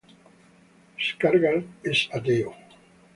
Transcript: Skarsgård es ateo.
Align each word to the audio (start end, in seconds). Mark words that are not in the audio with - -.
Skarsgård 1.07 1.91
es 1.91 2.01
ateo. 2.21 2.55